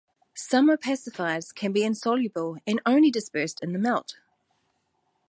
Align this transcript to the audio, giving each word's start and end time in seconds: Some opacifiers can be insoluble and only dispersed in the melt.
Some 0.33 0.67
opacifiers 0.71 1.53
can 1.53 1.71
be 1.71 1.83
insoluble 1.83 2.57
and 2.65 2.81
only 2.87 3.11
dispersed 3.11 3.61
in 3.61 3.71
the 3.71 3.77
melt. 3.77 4.15